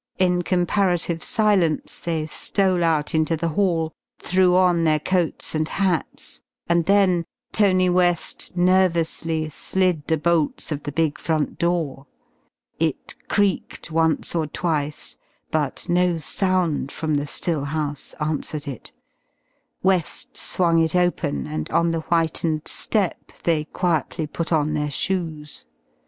[0.17, 6.41] In comparative silence they stole out into the hall, threw on their coats and hats,
[6.67, 12.07] and then Tony West nervously slid the bolts of the big front door.
[12.79, 15.19] It creaked once or twice,
[15.51, 18.91] but no sound from the still house answered it.
[19.83, 25.67] West swung it open, and on the whitened step they quietly put on their shoes.